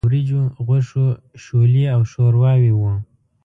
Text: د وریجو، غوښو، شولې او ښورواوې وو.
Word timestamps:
د 0.01 0.03
وریجو، 0.07 0.41
غوښو، 0.65 1.05
شولې 1.43 1.85
او 1.95 2.01
ښورواوې 2.11 2.71
وو. 2.75 2.91